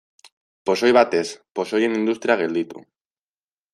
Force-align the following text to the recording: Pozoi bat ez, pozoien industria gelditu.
Pozoi 0.69 0.89
bat 0.97 1.13
ez, 1.19 1.25
pozoien 1.59 1.99
industria 1.99 2.39
gelditu. 2.41 2.83